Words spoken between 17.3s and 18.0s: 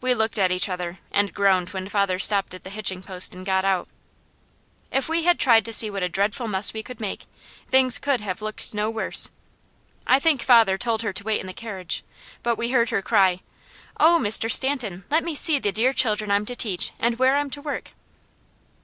I'm to work."